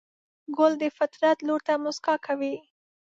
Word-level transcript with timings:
ګل 0.57 0.73
د 0.81 0.83
فطرت 0.97 1.37
لور 1.47 1.61
ته 1.67 1.73
موسکا 1.83 2.15
کوي. 2.25 2.55